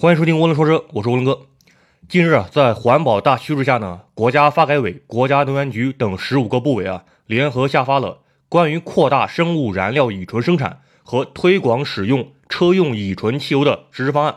[0.00, 1.48] 欢迎收听涡轮说车，我是涡轮哥。
[2.08, 14.36] 近日啊，在环保大趋势下呢，国家发改委、国家能源局等十五个部委啊，联合下发了关于扩大生物燃料乙醇生产和推广使用车用乙醇汽油的实施方案，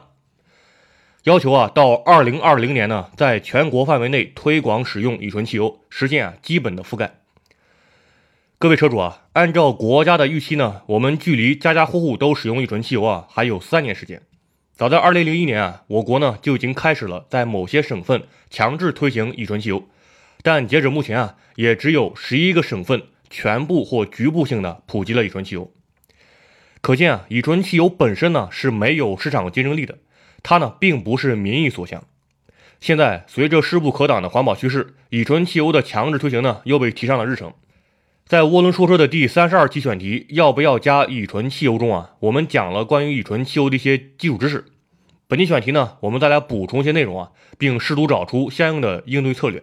[1.26, 7.20] 要求啊，到二零二零年呢，在全国范围内推广使用乙醇汽油，实现啊基本的覆盖。
[8.58, 14.24] 各位车主啊，按照国家的预期呢，我们距离家家户户都使用乙醇汽油啊，还有三年时间。
[14.76, 19.88] 早在二零零一年啊，我国呢就已经开始了在某些省份强制推行乙醇汽油，
[20.42, 25.72] 但截止目前啊，也只有十一个省份全部或局部性的普及了乙醇汽油。
[26.82, 30.00] 可见啊，乙醇汽油本身呢是没有市场竞争力的，
[30.42, 32.04] 它呢并不是民意所向。
[32.80, 37.54] 现在随着势不可挡的环保趋势，乙醇汽油的强制推行呢又被提上了日程。
[38.32, 44.64] 在涡轮说车的第三十二期选题“要不要加乙醇汽油”中啊，我们讲了关于乙醇汽油的一些基础知识。
[45.28, 49.62] 本期选题呢，我们再来补充一些内容啊，并试图找出相应的应对策略。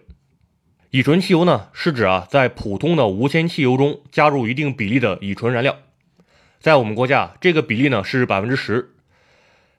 [0.90, 5.78] 乙醇汽油呢，是指啊，在普通的无铅汽油中加入一定比例的乙醇燃料。
[6.60, 8.90] 在我们国家，这个比例呢是百分之十。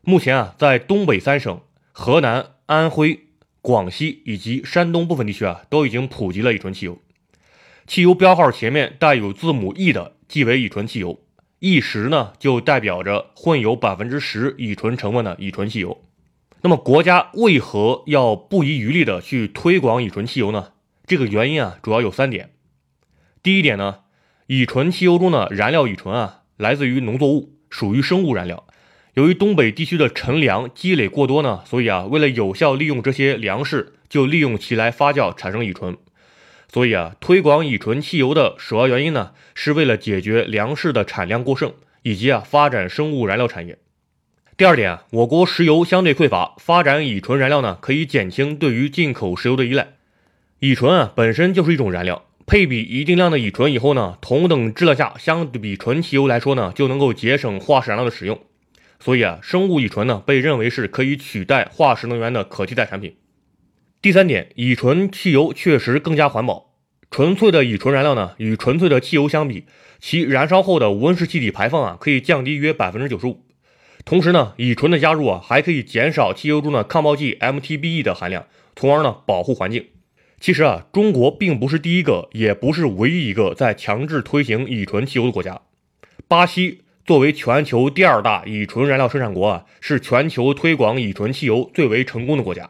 [0.02, 3.20] 目前啊，在东北三省、河南、安徽、
[3.62, 6.98] 广西以及山东部分地区啊，都已经普及了乙醇汽油。
[7.90, 11.22] 汽油标号前面带有字母 E 的，即为乙醇汽油
[11.59, 16.04] ；E 十呢，就代表着混有百分之十乙醇成分的乙醇汽油。
[16.62, 20.73] 那么，国家为何要不遗余力的去推广乙醇汽油呢？
[21.08, 22.52] 这个原因啊，主要有三点。
[23.42, 24.02] 第一点呢，
[24.46, 28.68] 乙醇汽油中的燃料乙醇啊，来自于农作物，属于生物燃料。
[29.16, 35.98] 由于东北地区的陈粮积累过多呢，所以啊，为了有效利用这些粮食，就利用其来发酵产生乙醇。
[36.72, 43.80] 所以啊，推广乙醇汽油的首要原因呢，是为了解决粮食的产量过剩，以及啊发展生物燃料产业。
[44.56, 49.94] 第二点啊，我国石油相对匮乏，发展乙醇燃料呢，可以减轻对于进口石油的依赖。
[50.59, 58.40] 乙醇啊本身就是一种燃料，配比一定量的乙醇以后呢，同等质量下，相对比纯汽油来说呢，就能够节省化石燃料的使用。
[59.00, 63.16] 所以啊，生物乙醇呢，被认为是可以取代化石能源的可替代产品。
[64.02, 66.74] 第三点，乙醇汽油确实更加环保。
[67.12, 69.66] 纯粹的乙醇燃料呢，与纯粹的汽油相比，
[70.00, 73.44] 其燃烧后的温室气体排放啊，可以降低约百分之九十五。
[74.06, 79.88] 同时呢，乙醇的加入啊，还可以减少汽油中的抗爆剂 MTBE 的含量，从而呢保护环境。
[80.40, 85.60] 其实啊，中国并不是第一个，也不是唯一一个在强制推行乙醇汽油的国家。
[86.30, 92.70] 巴西作为全球第二大乙醇燃料生产国啊，是全球推广乙醇汽油最为成功的国家。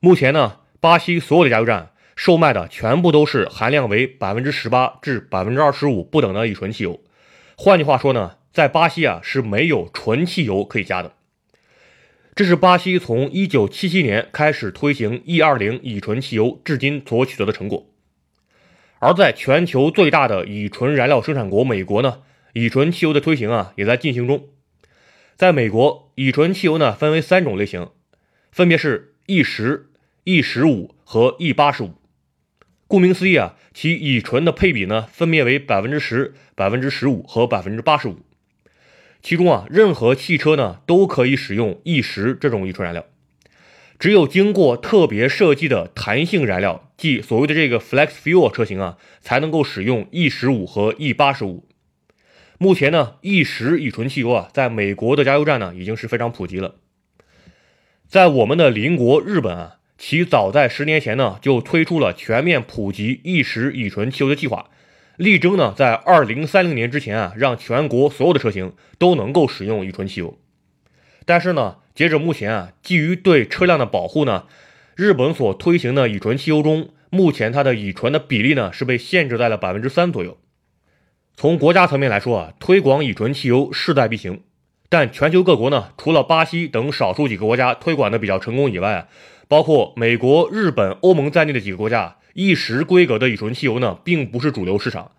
[0.00, 7.00] 目前呢，巴西所有的加油站售卖的全部都是含量为百分之十八至百分之二十五不等的乙醇汽油。
[7.56, 11.14] 换句话说呢，在巴西啊是没有纯汽油可以加的。
[12.34, 17.86] 这是巴西从一九七七年开始推行 E 二零乙醇汽油至今所取得的成果。
[18.98, 22.20] 而在全球最大的乙醇燃料生产国美国呢，
[22.52, 24.44] 乙醇汽油的推行啊也在进行中。
[25.36, 27.88] 在美国，乙醇汽油呢分为三种类型，
[28.52, 29.14] 分别是。
[29.26, 29.88] E 十、
[30.22, 31.94] E 十五和 E 八十五，
[32.86, 38.20] 顾名思义啊，其乙醇的配比呢，分别为百分之十、百分之十五和百分之八十五。
[39.20, 43.04] 其中啊，任何汽车呢都可以使用 E 十这种乙醇燃料，
[43.98, 51.66] 只有经过特别设计的弹性燃料，即所谓的这个 Flex Fuel 车型啊，才能够使用 E 十五和 E 八十五。
[52.58, 56.76] 目前呢，E 十乙醇汽油啊，在美国的加油站呢，已经是非常普及了。
[58.08, 64.70] 在我们的邻国日本啊，其早在十年前呢就推出了全面普及 E 十乙醇汽油的计划，
[65.16, 70.38] 力争呢在二零三零年之前啊，让全国所有的车型都能够使用乙醇汽油。
[71.24, 74.44] 但是呢，截止目前啊，基于对车辆的保护呢，
[74.94, 80.38] 日本所推行的乙醇汽油中，目前它的乙醇的比例呢是被限制在了百分之三左右。
[81.34, 84.42] 从国家层面来说啊，推广乙醇汽油势在必行。
[84.88, 89.08] 但全球各国呢，除了巴西等少数几个国家推广的比较成功以外，
[89.48, 95.10] 包括美国、日本、欧盟在内的几个国家，一时规格的乙醇汽油呢，并不是主流市场。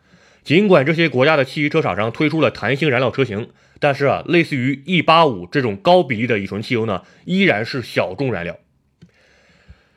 [0.44, 3.50] 尽管这些国家的汽车厂商推出了弹性燃料车型，
[3.82, 8.58] 但是啊，类似于 E 八五这种高比例的乙醇汽油呢，依然是小众燃料。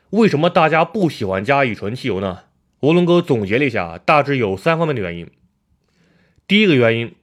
[0.09, 2.39] 为什么大家不喜欢加乙醇汽油呢？
[2.81, 5.29] 涡轮哥总结了一下，大致有三方面的原因。
[6.45, 7.15] 第一个原因。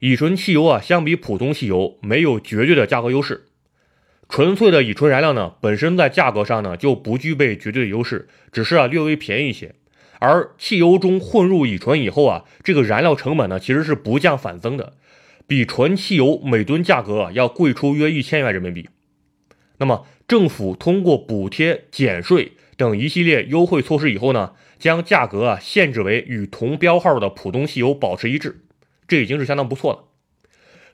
[0.00, 3.46] 乙醇汽油啊，相比普通汽油没有绝对的价格优势。
[4.28, 9.74] 纯粹的乙醇燃料呢，本身在价格上呢就不具备绝对的优势，只是啊略微便宜一些。
[10.18, 14.94] 而汽油中混入乙醇以后啊，这个燃料成本呢其实是不降反增的，
[15.46, 18.88] 比纯汽油每吨价格啊要贵出约一千元人民币。
[19.78, 28.63] 那么政府通过补贴、减税等一系列优惠措施以后呢，将价格啊限制为与同标号的普通汽油保持一致，
[29.08, 30.04] 这已经是相当不错了。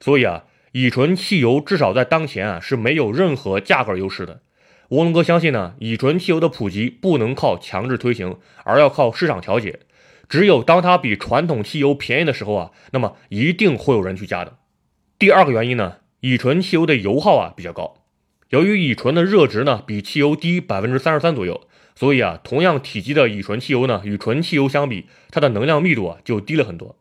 [0.01, 4.43] 所以啊，乙醇汽油至少在当前啊是没有任何价格优势的。
[4.91, 9.81] 涡龙哥相信呢，乙醇汽油的普及不能靠强制推行，而要靠市场调节。
[10.29, 14.59] 只有当它比传统汽油便宜的时候啊，那么一定会有人去加的。
[15.19, 17.97] 第二个原因呢，乙醇汽油的油耗啊比较高。
[18.51, 26.97] 由于乙醇的热值呢比汽油低百分之三十三左右，所以啊，同样体积的乙醇汽油呢与纯汽油相比，它的能量密度啊就低了很多。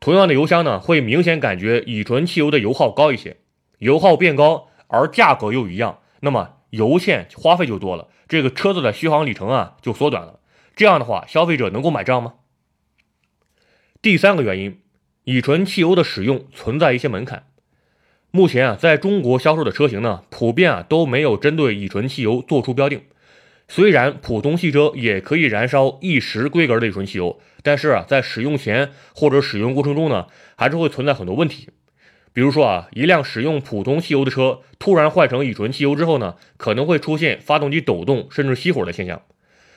[0.00, 3.38] 同样的油箱呢，会明显感觉乙醇汽油的油耗高一些。
[3.78, 10.40] 油耗变高，而价格又一样，那么油钱花费就多了，这个车子的续航里程啊就缩短了。
[10.74, 12.34] 这样的话，消费者能够买账吗？
[14.00, 14.80] 第三个原因，
[15.24, 17.46] 乙醇汽油的使用存在一些门槛。
[18.30, 23.02] 目前啊，在中国销售的车型呢，普遍啊都没有针对乙醇汽油做出标定。
[23.68, 30.26] 虽然普通汽车也可以燃烧一时规格的乙醇汽油，但是啊，在使用前或者使用过程中呢，
[30.56, 31.68] 还是会存在很多问题。
[32.32, 39.22] 比如说啊，一辆使用普通汽油的车突然换成乙醇汽油之后呢，可能会出现发动机抖动甚至熄火的现象。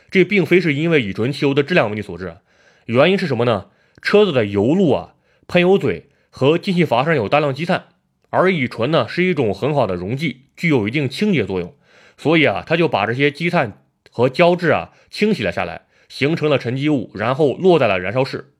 [0.09, 2.38] 这并非是因为乙醇汽油的质量问题所致，
[2.85, 3.67] 原因是什么呢？
[4.01, 5.15] 车子的油路啊、
[5.47, 7.85] 喷油嘴和进气阀上有大量积碳，
[8.29, 11.75] 而乙醇呢是一种很好的溶剂，具有一定清洁作用，
[12.17, 13.80] 所以啊，它就把这些积碳
[14.11, 18.53] 和胶质啊清洗了下来，形成了沉积物，然后落在了燃烧室。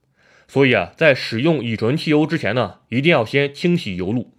[0.48, 4.34] 所以啊，在使用乙醇汽油之前呢，一定要先清洗油路。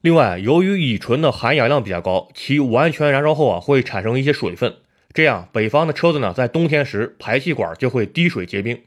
[0.00, 4.76] 另外，由于乙醇的含氧量比较高，其完全燃烧后啊会产生一些水分，
[5.12, 8.80] 这样北方的车子呢在冬天时排气管就会滴水结冰。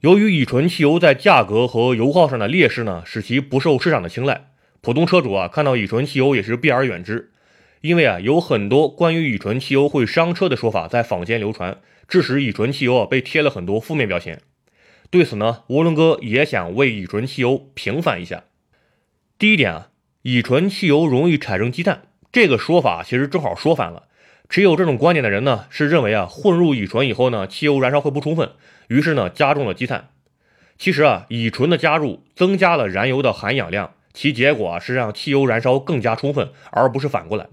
[0.00, 4.50] 由于乙醇汽油在价格和油耗上的劣势呢，使其不受市场的青睐。
[4.80, 7.32] 普通车主啊，看到乙醇汽油也是避而远之。
[7.80, 14.42] 因为啊，有很多关于乙醇汽油会伤车的说法在坊间流传，致使乙醇汽油啊被贴了很多负面标签。
[15.10, 18.44] 对此呢，涡轮哥也想为乙醇汽油平反一下。
[19.38, 19.88] 第一点啊，
[20.22, 24.04] 乙醇汽油容易产生积碳，这个说法其实正好说反了。
[24.48, 28.50] 持有这种观点的人呢，是认为啊，混入乙醇以后呢，汽油燃烧会不充分，
[28.88, 30.10] 于是呢，加重了积碳。
[30.76, 37.46] 其实啊，乙醇的加入增加了燃油的含氧量，其结果啊是让汽油燃烧更加充分，而不是反过来。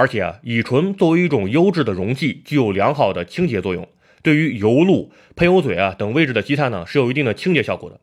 [0.00, 3.86] 而且啊，乙醇作为一种优质的溶剂，具有良好的清洁作用，
[4.22, 8.00] 对于油路、喷油嘴啊等位置的积碳呢，是有一定的清洁效果的。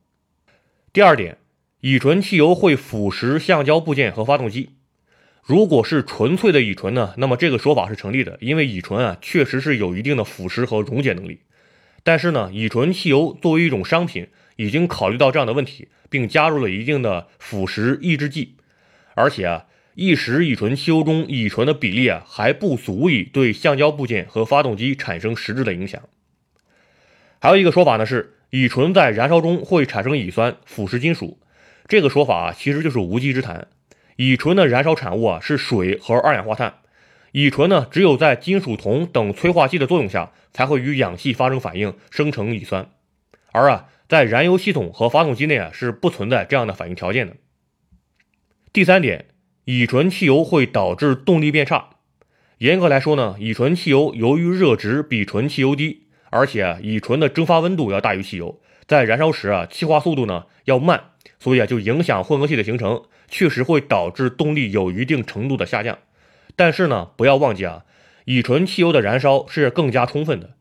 [0.94, 1.40] 第二点，
[1.80, 4.70] 乙醇汽油会腐蚀橡胶部件和发动机。
[5.44, 11.40] 如果是纯粹的乙醇呢，那么这个说法是成立的，因为乙醇啊确实是有一定的腐蚀和溶解能力。
[12.04, 14.28] 但是呢，乙醇汽油作为一种商品，
[14.58, 18.58] 已经考虑到这样的问题，并加入了一定的腐蚀抑制剂。
[19.16, 19.66] 而且啊，
[20.00, 26.04] 一时乙醇汽油中乙醇的比例啊还不足以对橡胶部件和发动机产生实质的影响。
[27.42, 31.40] 还有一个说法呢是，乙醇在燃烧中会产生乙酸，腐蚀金属。
[31.88, 33.70] 这个说法啊其实就是无稽之谈。
[34.18, 36.76] 乙醇的燃烧产物啊是水和二氧化碳，
[37.32, 42.92] 乙醇呢只有在金属铜等催化剂的作用下才会与氧气发生反应生成乙酸，
[43.52, 47.36] 而啊在燃油系统和发动机内啊是不存在这样的反应条件的。
[48.72, 49.26] 第三点，
[49.70, 51.90] 乙醇汽油会导致动力变差。
[52.60, 63.04] 严格来说呢，乙醇汽油由于热值比纯汽油低，而且啊乙醇的蒸发温度要大于汽油，在燃烧时啊气化速度呢要慢，所以啊就影响混合气的形成。
[63.28, 65.98] 确实会导致动力有一定程度的下降，
[66.56, 67.84] 但是呢，不要忘记啊，
[68.24, 70.52] 乙醇汽油的燃烧是更加充分的，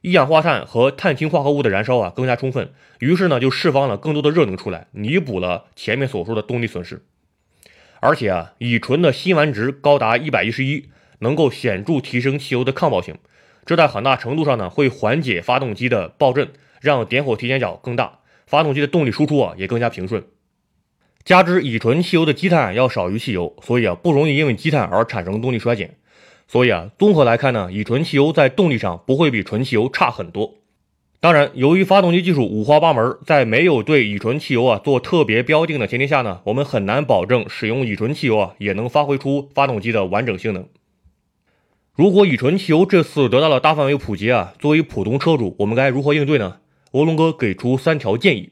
[0.00, 7.04] 一氧化碳和碳氢化合物的燃烧啊更加充分，于是呢就释放了更多的热能出来，弥补了前面所说的动力损失。
[8.06, 13.16] 而且啊，乙醇的辛烷值高达一百一十一，能够显著提升汽油的抗爆性，
[13.64, 20.22] 这在很大程度上呢会缓解发动机的爆震，让点火提前角更大，发动机的动力输出啊也更加平顺。
[21.24, 25.96] 加之乙醇汽油的积碳要少于汽油，所以啊不容易因为积碳而产生动力衰减。
[26.46, 30.55] 所以啊综合来看呢，乙醇汽油在动力上不会比纯汽油差很多。
[31.26, 40.68] 当然，由于发动机技术五花八门，在没有对乙醇汽油啊做特别标定的前提下呢，我们很难保证使用乙醇汽油啊也能发挥出发动机的完整性能。
[41.96, 46.58] 如果乙醇汽油这次得到了大范围普及啊，作为普通车主，我们该如何应对呢？
[46.92, 48.50] 涡龙哥给出三条建议。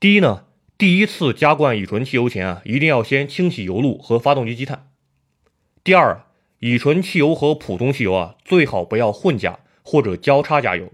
[0.00, 0.42] 第一呢。
[0.76, 4.88] 第一次加灌乙醇汽油前啊，一定要先清洗油路和发动机积碳。
[5.84, 6.24] 第二，
[6.58, 10.90] 乙醇汽油和普通汽油啊，最好不要混加或者交叉加油。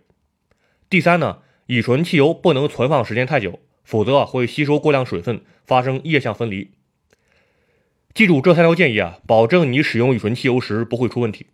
[0.92, 6.72] 第三呢，乙醇汽油不能存放时间太久，否则啊会吸收过量水分，发生液相分离。
[8.12, 11.46] 记住这三条建议啊，保证你使用乙醇汽油时不会出问题。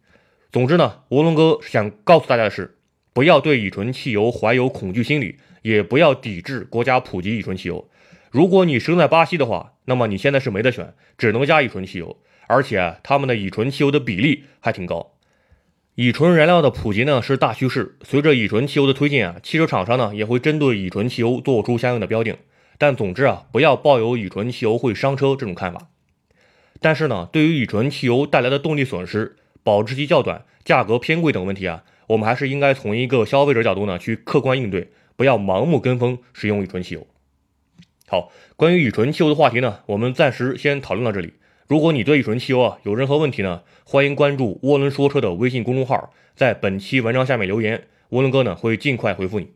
[0.51, 2.79] 总之呢，吴龙哥想告诉大家的是，
[3.13, 7.89] 不要对乙醇汽油怀有恐惧心理，也不要抵制国家普及乙醇汽油。
[8.33, 12.19] 如果你生在巴西的话，那么你现在是没得选，只能加乙醇汽油，
[12.49, 15.13] 而且他们的乙醇汽油的比例还挺高。
[15.99, 22.37] 乙醇燃料的普及呢是大趋势，随着乙醇汽油的推进啊，汽车厂商呢也会针对乙醇汽油做出相应的标定。
[22.79, 25.89] 但总之啊，不要抱有乙醇汽油会伤车这种看法。
[26.79, 37.05] 但是呢，对于乙醇汽油带来的动力损失、保质期较短、价格偏贵等问题啊，我们还是应该从一个消费者角度呢去客观应对，不要盲目跟风使用乙醇汽油。
[38.07, 41.33] 好，关于乙醇汽油的话题呢，我们暂时先讨论到这里。
[41.69, 49.51] 如果你对乙醇汽油啊有任何问题呢，欢迎关注“涡轮说车”的微信公众号，在本期文章下面留言，涡轮哥呢会尽快回复你。